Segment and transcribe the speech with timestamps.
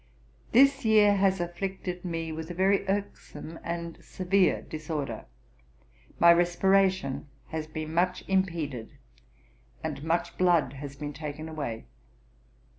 [0.51, 5.25] 'This year has afflicted me with a very irksome and severe disorder.
[6.17, 8.93] My respiration has been much impeded,
[9.83, 11.85] and much blood has been taken away.